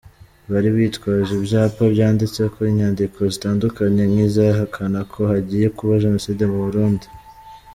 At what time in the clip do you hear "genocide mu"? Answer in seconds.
6.03-6.59